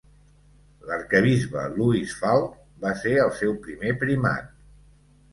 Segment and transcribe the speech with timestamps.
[0.85, 2.55] L"arquebisbe Louis Falk
[2.85, 4.49] va ser el seu primer primat.